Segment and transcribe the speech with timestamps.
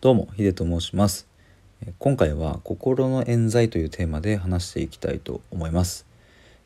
[0.00, 1.26] どうもヒデと申します。
[1.98, 6.06] 今回は心の冤罪というテーマで話していきたいと思います。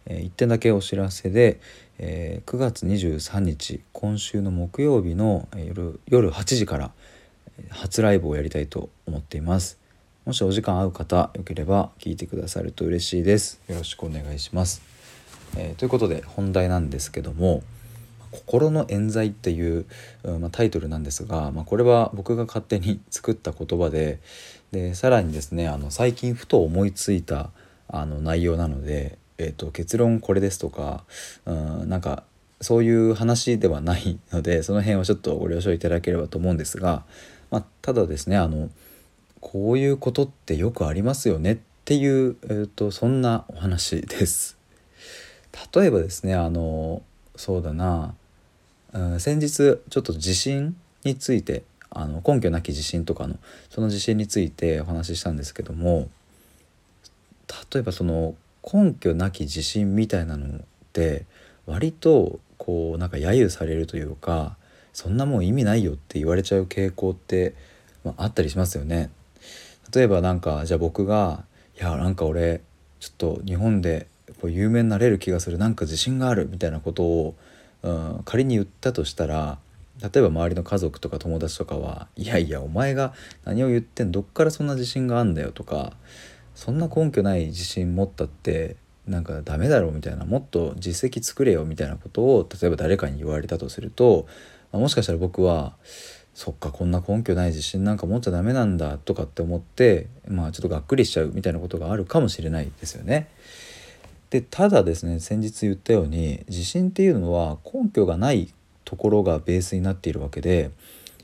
[0.07, 1.59] 1点だけお知らせで
[1.99, 6.91] 9月23日今週の木曜日の夜夜8時から
[7.71, 9.79] 初ライブをやりたいと思っています。
[10.27, 13.63] もしお時間合う方よければ聞いてくださると嬉しいです。
[13.67, 14.83] よろしくお願いします、
[15.57, 17.63] えー、ということで本題なんですけども
[18.33, 19.87] 心の冤罪っていう、
[20.41, 24.19] まあ、タイトルなんですが、まあ、これは僕が勝手に作った言葉で
[24.73, 27.51] でさらにですねあの最近ふと思いついた
[27.89, 31.05] あの内容なので、えーと、結論これですとか、
[31.45, 32.25] うん、なんか
[32.63, 37.05] そういう話ではないのでその辺はちょっとご了承いただければと思うんですが、
[37.51, 38.71] まあ、ただですねあの
[39.41, 44.57] こういうことってよくありますよねっていう、えーとそんなお話です。
[45.75, 47.03] 例えばですねあの
[47.37, 48.15] そうだな
[49.19, 53.37] 先日ちょっと地震についてあの根拠なき地震とかの
[53.71, 56.09] その地震についてお話ししたんですけども
[57.73, 60.61] 例えばその根拠なき地震みたいなのっ
[60.93, 61.25] て
[61.67, 64.57] 割とこうなんか揶揄されるというか
[64.93, 67.55] そんなもん意味ないよって言われちゃう傾向って、
[68.05, 69.11] まあ、あったりしますよね。
[69.95, 71.45] 例えばなんかじゃあ僕が
[71.79, 72.61] 「いやなんか俺
[73.01, 74.07] ちょっと日本で
[74.41, 77.35] こう有名になれる気がするなんか自信がある」みたいなことを
[77.83, 79.59] うん、仮に言ったとしたら
[80.01, 83.13] 例えば周りの家族とか友達とかは「いやいやお前が
[83.45, 85.97] 何を言ってんどっからそんな自信があんだよ」とか
[86.55, 94.27] 「そんな根拠ない自信持ったってなんかダメだろう」みたいなもっと実績作れよみたいなことを例えば誰かに言われたとすると、
[94.73, 95.77] ま、もしかしたら僕は
[96.35, 103.29] 「そっかこんな根拠ない自信なんか持っちゃダメなんだ」とかって思ってまあちょっとがっくりしちゃうみたいなことがあるかもしれないですよね。
[104.33, 108.49] でただですね先日言ったように地震っていうのは根拠がない
[108.87, 110.71] ところがベースになっているわけで、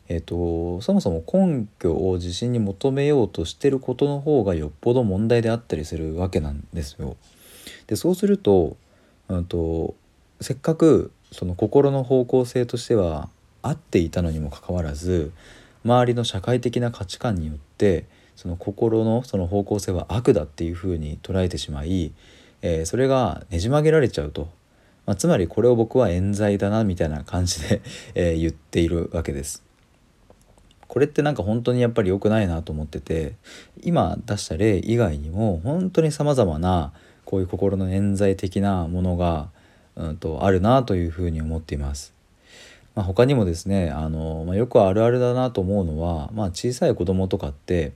[0.09, 7.17] えーと、そもそも根拠を地震に求めようとしてることの方がよっぽど問題であったりするわけなんですよ。
[7.87, 8.77] でそうすると,、
[9.29, 9.95] うんと、
[10.43, 13.31] せっかくその心の方向性としては
[13.63, 15.33] 合っていたのにもかかわらず
[15.83, 18.05] 周りの社会的な価値観によって
[18.37, 22.13] その心のその方向性は悪だっていうふうに捉えてしまい
[22.63, 24.49] えー、それがねじ曲げられちゃうと、
[25.07, 27.81] まあ、つまりこれを僕は冤罪だなみたいな感じで
[28.15, 29.65] えー、言っているわけです。
[30.87, 33.35] これってなんか本当にやっぱり良くないなと思ってて
[33.83, 36.93] 今出した例以外にも本当にさまざまな
[37.27, 39.51] こういう心の冤罪的なものが、
[39.97, 42.15] うんと、あるなというふうに思っています。
[42.95, 47.93] まあ、他にもですねあの、まあ、よくあるあるだなと思うのは、まあ、小さい子供とかって、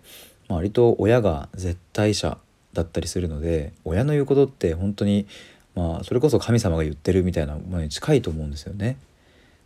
[0.48, 2.38] まあ、割と親が絶対者
[2.72, 5.26] だったりするので親の言うことって本当に
[5.74, 8.96] まあそれこそ神様が言ってるみたいなものに近いと思うんですよね。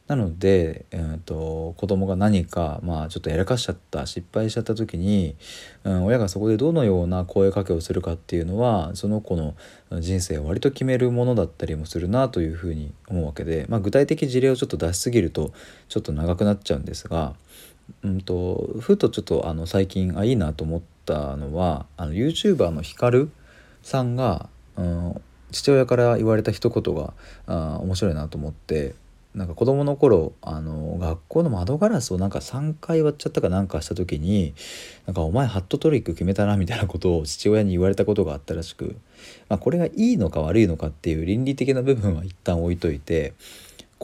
[0.06, 5.34] なので、えーと、子供が何か、まあ、ちょっとやらかしちゃった失敗しちゃった時に、
[5.82, 9.54] うん、親がそこでどのような声かけをするかっていうのはその子の
[9.98, 15.52] 人生を割と決めるものだったりもするなというふうに思うわけで、まあ、具体的事例をちょっと出しすぎると
[15.88, 17.34] ちょっと長くなっちゃうんですが、
[18.04, 23.30] うんと、ふとちょっとあの最近あいいなと思ってたのはあの YouTuber のヒカル
[23.82, 25.22] さんが、うん、
[25.52, 27.14] 父親から言われた一言が
[27.46, 28.94] あ面白いなと思って
[29.36, 34.54] なんか子供の頃あの学校の窓ガラスをなんか3回割っちゃったかなんかした時に
[35.04, 38.96] なんかお前ハットトリック決めたなみたいなことを父親に言われたことがあったらしく、
[39.50, 43.34] まあ、これがいいのか悪いのかっていう倫理的な部分は一旦置いといて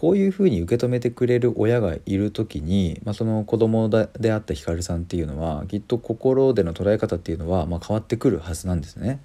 [0.02, 9.20] こういうふうに受け止めてくれる親がいる時に、まあ、その子供であったひかるさんっていうのはきっと心での捉え方っていうのはま変わってくるはずなんですね。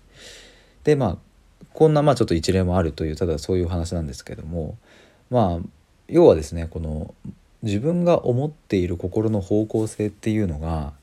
[0.83, 1.17] でまあ
[1.73, 4.77] こんなまあちょっと一例もあるというただそういう話なんですけども
[5.31, 5.67] まあ
[6.09, 7.15] 要はですねこの
[7.63, 10.94] 自分が思っている心の方向性っていうのが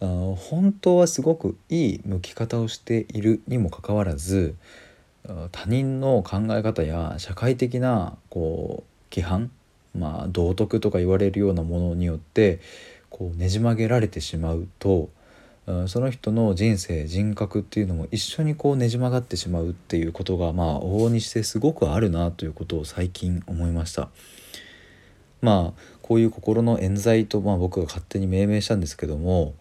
[0.00, 4.56] 本当はすごくいい向き方をしているにもかかわらず
[5.52, 9.50] 他人の考え方や社会的なこう規範、
[9.96, 12.60] まあ、道徳とか言われるようなものによって
[13.10, 15.08] こうねじ曲げられてしまうと
[15.86, 24.10] その人の人生人格っていうのも一緒にこうねじ曲がってしまうっていうことがまあ往々にしてすごくあるなということを最近思いました。
[25.40, 29.54] まあこういう心の冤罪とまあ僕が勝手に命名したんですけども、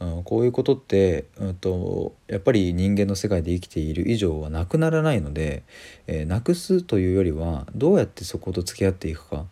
[0.00, 5.62] うん、こういうことって、うんと、やっぱり人間の世界で生きている以上はなくならないので、
[6.06, 9.46] えー、なくすというよりはどうやってそこと付き合っていくか、ま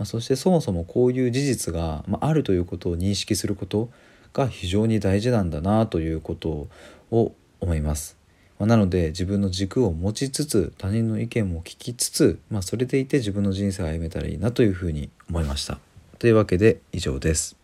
[0.00, 3.88] あ、そしてそもそもこういう事実が、まあ、あるということを認識すること
[4.34, 6.68] が非常に大事なんだなということ
[7.10, 8.18] を思います。
[8.58, 15.78] まあ、なので自分の軸を持ちつつ他人の意見も聞きつつ、まあ、それでいて自分の人生を歩めたらいいなというふうに思いました。
[16.18, 17.63] というわけで以上です。